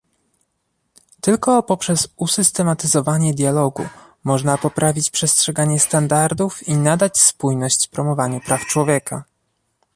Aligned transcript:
Tylko 1.21 1.63
poprzez 1.63 2.07
usystematyzowanie 2.15 3.33
dialogu 3.33 3.87
można 4.23 4.57
poprawić 4.57 5.11
przestrzeganie 5.11 5.79
standardów 5.79 6.67
i 6.67 6.75
nadać 6.75 7.19
spójność 7.19 7.87
promowaniu 7.87 8.39
praw 8.39 8.65
człowieka 8.65 9.23